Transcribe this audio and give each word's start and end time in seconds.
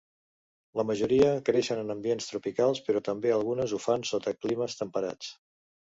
La 0.79 0.85
majoria 0.91 1.27
creixen 1.49 1.83
en 1.83 1.95
ambients 1.95 2.29
tropicals 2.31 2.81
però 2.89 3.03
també 3.11 3.35
algunes 3.39 3.77
ho 3.77 3.81
fan 3.85 4.07
sota 4.13 4.35
climes 4.47 4.79
temperats. 4.81 5.31